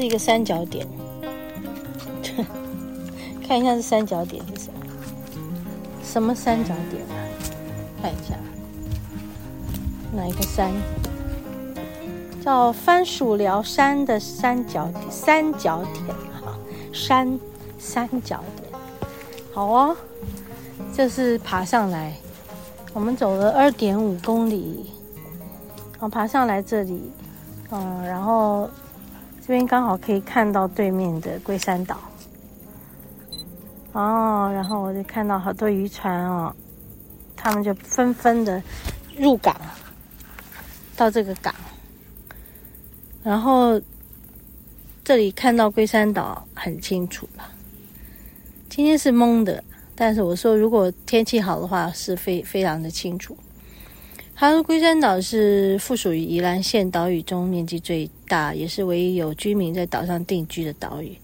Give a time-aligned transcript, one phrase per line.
[0.00, 0.86] 是一个三角点，
[3.46, 4.80] 看一下这三角点是什么？
[6.02, 7.20] 什么三角点啊？
[8.00, 8.34] 看一下，
[10.10, 10.72] 哪一个山？
[12.42, 16.06] 叫番薯寮山的三角点，三角点
[16.42, 16.58] 哈，
[16.94, 17.38] 山
[17.78, 18.72] 三角点，
[19.52, 19.94] 好哦，
[20.94, 22.14] 这是爬上来，
[22.94, 24.86] 我们走了二点五公里，
[25.92, 27.12] 然后爬上来这里，
[27.70, 28.70] 嗯，然后
[29.40, 31.98] 这边刚好可以看到对面的龟山岛，
[33.92, 36.54] 哦，然后我就看到好多渔船哦，
[37.34, 38.62] 他们就纷纷的
[39.16, 39.56] 入港，
[40.96, 41.54] 到这个港。
[43.24, 43.80] 然后
[45.02, 47.44] 这里看到龟山岛很清楚了。
[48.68, 49.64] 今天是蒙的，
[49.96, 53.36] 但是我说如果天气好的话，是非非常的清楚。
[54.40, 61.14] 它的龟山岛是附属于宜兰县岛屿中面积最大，也是唯一有居民在岛上定居的岛屿。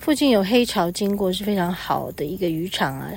[0.00, 3.12] 附近有黑潮经过，是非常好的一个渔场啊。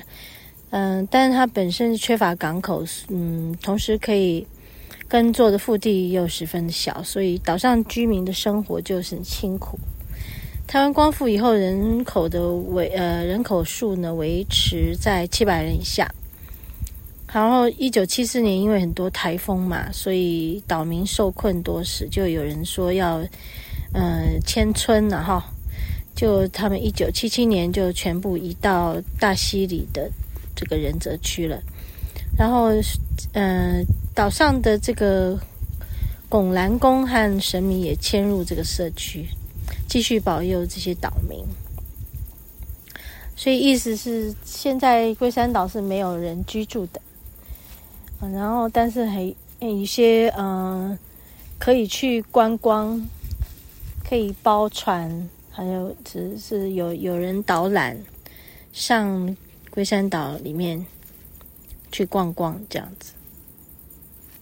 [0.70, 4.46] 嗯，但是它本身缺乏港口，嗯，同时可以。
[5.08, 9.76] 耕作的腹地又十分的小，所以岛上居民的生活就是很辛苦。
[10.68, 16.08] 台湾光复以后，人口的维呃人口数呢维持在七百人以下。
[17.32, 23.16] 然后一九七四年因为很多台风嘛，所以岛民受困多时，就有人说要
[23.94, 25.44] 呃迁村了哈。
[26.14, 30.10] 就他们一九七七年就全部移到大溪里的
[30.54, 31.60] 这个仁泽区了。
[32.38, 32.70] 然后
[33.32, 33.80] 嗯。
[33.80, 33.84] 呃
[34.14, 35.40] 岛上的这个
[36.28, 39.26] 拱兰宫和神明也迁入这个社区，
[39.88, 41.42] 继续保佑这些岛民。
[43.34, 47.00] 所以意思是，现在龟山岛是没有人居住的。
[48.30, 49.22] 然后但是还
[49.58, 50.96] 有一些嗯，
[51.58, 53.04] 可以去观光，
[54.08, 58.00] 可以包船，还有只是有有人导览
[58.72, 59.36] 上
[59.70, 60.86] 龟山岛里面
[61.90, 63.12] 去逛逛这样子。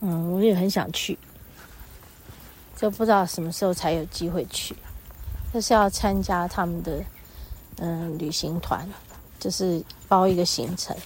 [0.01, 1.19] 嗯，我也很想去，
[2.77, 4.77] 就不知道什么时候才有机会去。
[5.53, 7.03] 就是要参加他们的
[7.79, 8.89] 嗯旅行团，
[9.39, 10.97] 就是包一个行程，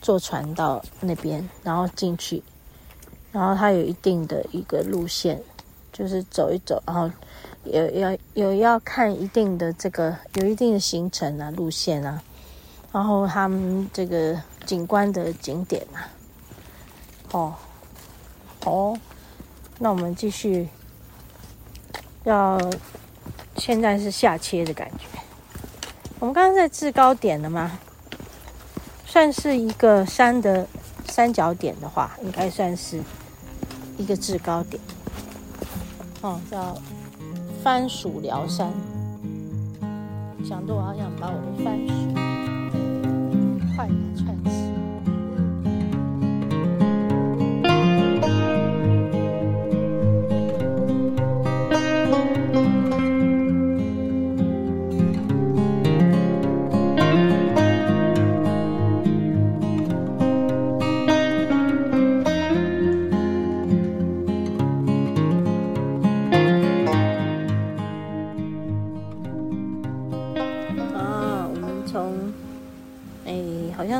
[0.00, 2.42] 坐船到那边，然后进去，
[3.32, 5.42] 然后它有一定的一个路线，
[5.92, 7.10] 就是走一走，然后
[7.64, 12.22] 有要有要看一定的这个有一定的行程啊路线啊，
[12.92, 16.08] 然后他们这个景观的景点啊，
[17.32, 17.54] 哦。
[18.64, 18.98] 哦，
[19.78, 20.68] 那我们继续。
[22.24, 22.60] 要
[23.56, 25.06] 现在是下切的感觉。
[26.18, 27.78] 我们刚刚在制高点了吗？
[29.10, 30.68] 算是一个山的
[31.06, 33.00] 三角点的话，应该算是
[33.96, 34.80] 一个制高点。
[36.20, 36.76] 哦，叫
[37.64, 38.70] 番薯寮山。
[40.44, 41.94] 想到我好想把我的番薯
[43.74, 44.67] 快点串起。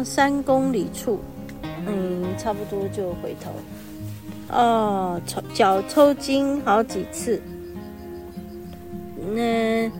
[0.04, 1.20] 三公里处，
[1.86, 3.52] 嗯，差不多就回头。
[4.50, 7.40] 哦，抽脚抽筋好几次，
[9.34, 9.90] 那应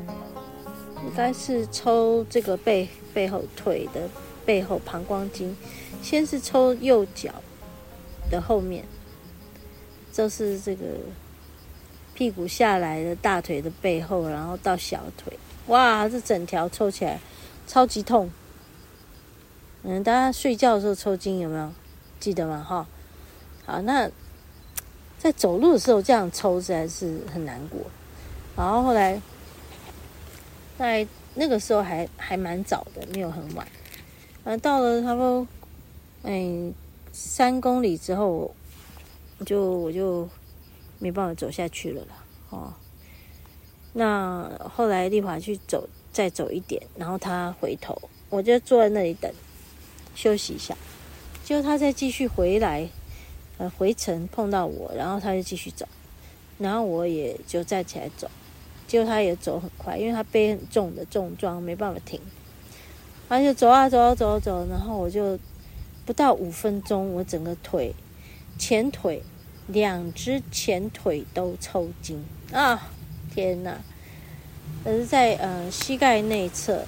[1.15, 4.09] 该是抽这个背背后腿的
[4.47, 5.55] 背后膀胱经，
[6.03, 7.31] 先是抽右脚
[8.31, 8.85] 的后面，
[10.13, 10.85] 就是这个
[12.15, 17.21] 屁股下来的大腿的背后，然后到小腿，哇，这整条抽起来
[17.67, 18.31] 超级痛。
[19.85, 21.73] 嗯，大家睡觉的时候抽筋有没有
[22.19, 22.65] 记得吗？
[22.69, 22.87] 哈，
[23.65, 24.11] 好，那
[25.19, 27.81] 在走路的时候这样抽实在是很难过。
[28.57, 29.21] 然后后来
[30.77, 33.67] 在那个时候还还蛮早的，没有很晚。
[34.43, 35.47] 嗯，到了差不多
[36.25, 36.75] 嗯
[37.13, 38.53] 三公里之后，
[39.47, 40.29] 就我就
[40.99, 42.25] 没办法走下去了啦。
[42.51, 42.75] 哦，
[43.93, 47.97] 那后来丽华去走，再走一点，然后他回头，
[48.29, 49.33] 我就坐在那里等。
[50.19, 50.77] 休息一下，
[51.45, 52.89] 结果他再继续回来，
[53.57, 55.87] 呃，回程碰到我，然后他就继续走，
[56.59, 58.29] 然后我也就站起来走，
[58.89, 62.21] 结果他也走很快，因为他背很重的重装，没办法停，
[63.29, 65.39] 他就走啊走啊走啊走，然后我就
[66.05, 67.95] 不到五分钟，我整个腿
[68.59, 69.23] 前腿
[69.69, 72.91] 两只前腿都抽筋啊！
[73.33, 73.79] 天哪！
[74.85, 76.85] 而是在呃膝盖内侧，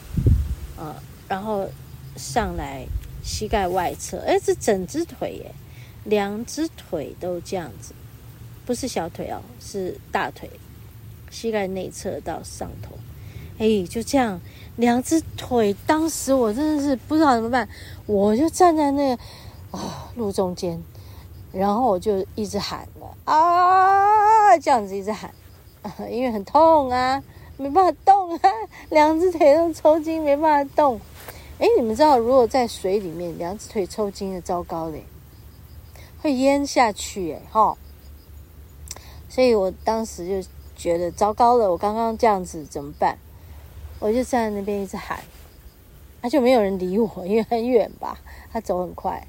[0.76, 0.96] 呃，
[1.28, 1.68] 然后
[2.16, 2.84] 上来
[3.22, 5.54] 膝盖外侧，哎，这整只腿耶，
[6.04, 7.94] 两只腿都这样子，
[8.66, 10.48] 不是小腿哦，是大腿，
[11.30, 12.98] 膝盖内侧到上头，
[13.58, 14.40] 哎，就这样，
[14.76, 17.68] 两只腿，当时我真的是不知道怎么办，
[18.06, 19.22] 我就站在那个
[20.16, 20.82] 路中间，
[21.52, 25.32] 然后我就一直喊了啊，这样子一直喊。
[26.10, 27.22] 因为很痛啊，
[27.56, 28.50] 没办法动啊，
[28.90, 31.00] 两只腿都抽筋，没办法动。
[31.60, 35.04] 哎，你们知道，如果在水里面，两只腿抽筋的，糟糕嘞，
[36.22, 37.76] 会淹下去哎，哈。
[39.28, 43.18] 所以我当时就觉得糟糕了，我刚刚这样子怎么办？
[43.98, 45.22] 我就站在那边一直喊，
[46.22, 48.18] 他就没有人理我， 因为很远吧，
[48.50, 49.28] 他走很快，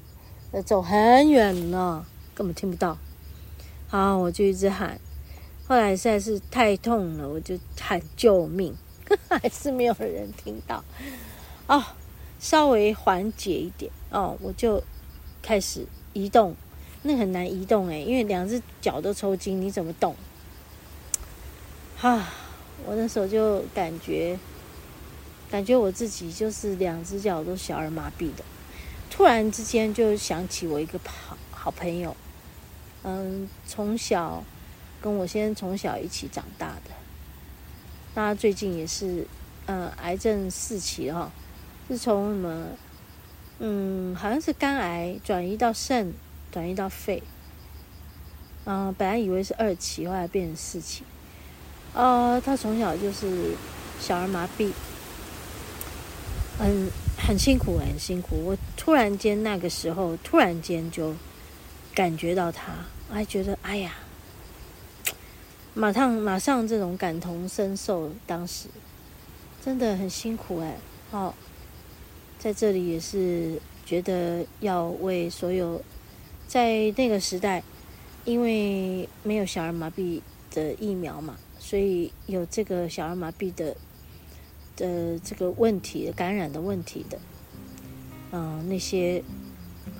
[0.64, 2.96] 走很远呢，根本听不到。
[3.88, 4.98] 好，我就一直喊。
[5.68, 8.74] 后来实在是太痛了，我就喊救命，
[9.28, 10.82] 还是没有人听到。
[11.66, 11.84] 哦，
[12.42, 14.82] 稍微缓解一点哦，我就
[15.40, 16.56] 开始移动。
[17.04, 20.16] 那很难移动诶，因为两只脚都抽筋，你怎么动？
[22.00, 22.28] 啊，
[22.84, 24.36] 我那时候就感觉，
[25.48, 28.42] 感觉我自己就是两只脚都小儿麻痹的。
[29.08, 32.16] 突然之间就想起我一个好好朋友，
[33.04, 34.42] 嗯，从小。
[35.00, 36.92] 跟我先从小一起长大的，
[38.14, 39.26] 那最近也是，
[39.66, 41.28] 嗯，癌症四期哈，
[41.92, 42.66] 是从什么，
[43.58, 46.14] 嗯，好像是肝癌转移到肾，
[46.50, 47.22] 转移到肺，
[48.64, 51.04] 嗯、本来以为是二期，后来变成四期，
[51.92, 53.54] 呃，他从小就是
[54.00, 54.72] 小儿麻痹，
[56.60, 58.42] 嗯，很辛苦，很辛苦。
[58.42, 61.14] 我突然间那个时候，突然间就
[61.94, 62.72] 感觉到他，
[63.10, 63.92] 我还觉得，哎呀。
[65.74, 68.68] 马上，马上，这种感同身受，当时
[69.62, 70.76] 真的很辛苦哎。
[71.10, 71.34] 哦，
[72.42, 73.56] 在这里也是
[73.86, 75.80] 觉得要为所有
[76.48, 77.62] 在那个时代，
[78.24, 80.20] 因为没有小儿麻痹
[80.52, 83.76] 的疫苗嘛，所以有这个小儿麻痹的
[84.74, 87.16] 的这个问题、感染的问题的，
[88.32, 89.22] 嗯、那些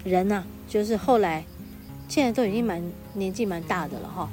[0.03, 1.45] 人呐、就是后来
[2.09, 2.83] 现在都已经蛮
[3.15, 4.29] 年纪蛮大的了哈。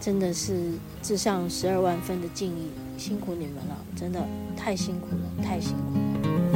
[0.00, 4.26] 真的是致上十二万分的敬意，辛苦你们了，真的
[4.56, 6.47] 太辛苦了，太辛苦了，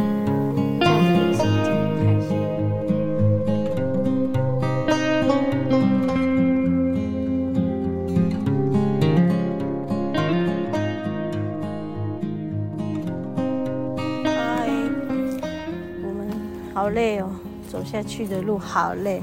[16.95, 17.29] 累哦，
[17.71, 19.23] 走下去的路好累。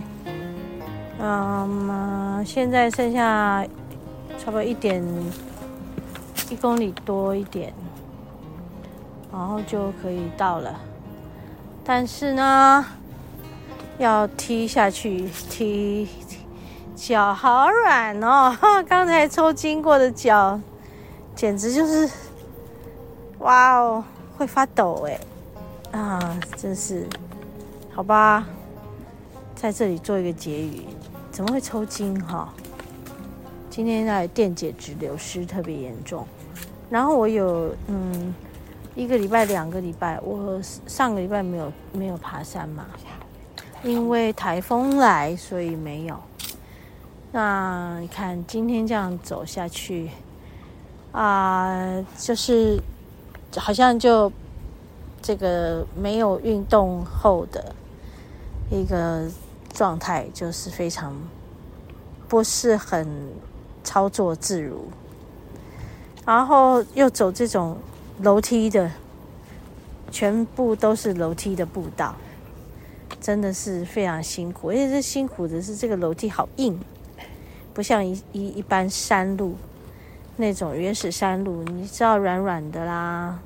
[1.19, 3.65] 嗯，现在剩下。
[4.39, 5.03] 差不多一点
[6.49, 7.73] 一公里多一点，
[9.29, 10.79] 然后就可以到了。
[11.83, 12.85] 但是呢，
[13.97, 16.07] 要踢下去，踢
[16.95, 18.57] 脚好软哦！
[18.87, 20.57] 刚才抽筋过的脚，
[21.35, 22.09] 简直就是
[23.39, 24.01] 哇哦，
[24.37, 25.19] 会发抖哎！
[25.99, 27.05] 啊，真是
[27.99, 28.47] 好吧，
[29.55, 30.85] 在这里做一个结语，
[31.33, 32.47] 怎么会抽筋哈？
[33.69, 36.25] 今天在电解质流失特别严重，
[36.89, 38.33] 然后我有嗯
[38.95, 42.85] 一个礼拜两个礼拜，我上个礼拜没有没有爬山嘛，
[43.83, 46.17] 因为台风来，所以没有。
[47.33, 50.09] 那你看今天这样走下去
[51.11, 52.81] 啊、就是
[53.57, 54.31] 好像就
[55.21, 57.75] 这个没有运动后的
[58.71, 59.27] 一个
[59.73, 61.15] 状态，就是非常
[62.27, 63.07] 不是很。
[63.81, 64.87] 操作自如，
[66.25, 67.77] 然后又走这种
[68.21, 68.91] 楼梯的，
[70.11, 72.13] 全部都是楼梯的步道，
[73.19, 74.69] 真的是非常辛苦。
[74.69, 76.77] 而且这辛苦的是这个楼梯好硬，
[77.73, 79.55] 不像一一一般山路
[80.35, 83.39] 那种原始山路，你知道软软的啦，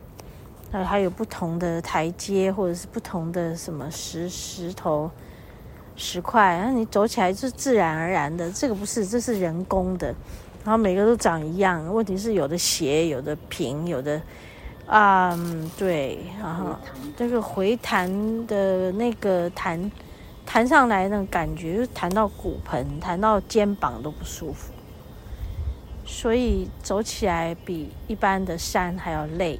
[0.74, 5.10] 呃，还有不同的台阶或者是不同的什么石石头。
[5.96, 10.08] 石块，然后你走起来是自然而然的，这个不是，这是人工的，
[10.65, 11.86] 然后每个都长一样。
[11.94, 14.20] 问题是有的斜，有的平，有的，
[14.88, 15.39] 啊、
[15.77, 16.75] 对，然后
[17.15, 18.10] 这个回弹
[18.48, 19.92] 的那个弹
[20.48, 24.74] 弹上来那感觉，弹到骨盆，弹到肩膀都不舒服，
[26.03, 29.60] 所以走起来比一般的山还要累，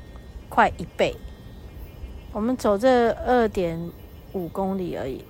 [0.54, 1.18] 快一倍。
[2.32, 3.92] 我们走这二点
[4.34, 5.26] 五公里而已。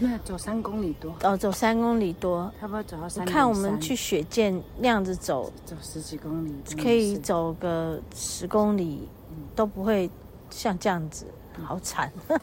[0.00, 1.14] 那走三公里多。
[1.22, 3.24] 哦，走三公里多，差不多走到三。
[3.24, 9.08] 看我们去雪见那样子走，走十几公里，可以走个十公里，
[9.54, 10.10] 都不会
[10.50, 11.24] 像这样子，
[11.64, 12.12] 好惨。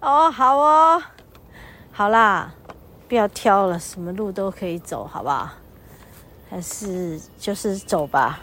[0.00, 1.00] 哦，好哦，
[1.92, 2.52] 好啦，
[3.06, 5.48] 不要挑了，什么路都可以走，好不好？
[6.50, 8.40] 还是就是走吧，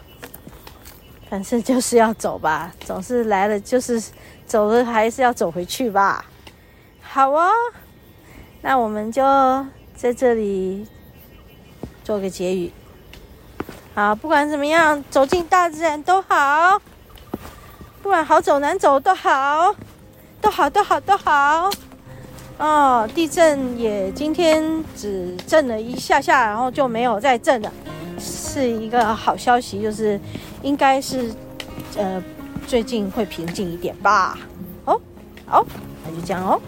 [1.36, 4.02] 反正就是要走吧，总是来了就是
[4.48, 6.24] 走了，还是要走回去吧。
[7.02, 7.52] 好哦，
[8.62, 9.22] 那我们就
[9.98, 10.88] 在这里
[12.06, 12.72] 做个结语。
[13.94, 16.82] 好，不管怎么样，走进大自然都好，
[18.02, 19.76] 不管好走难走都好。
[20.40, 21.70] 都好，都好，都好。
[22.58, 27.70] 哦，地震也今天只震了一下下，然后就没有再震了，
[28.18, 30.18] 是一个好消息，就是
[30.66, 31.32] 应该是
[31.96, 32.22] 呃
[32.66, 34.36] 最近会平静一点吧。
[34.86, 35.00] 哦，
[35.46, 35.64] 好，
[36.04, 36.60] 那就这样哦。